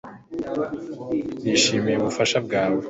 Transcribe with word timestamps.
nishimiye 1.43 1.97
ubufasha 1.99 2.37
bwawe 2.45 2.79